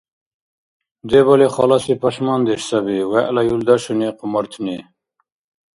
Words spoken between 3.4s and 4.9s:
юлдашуни хъумартни.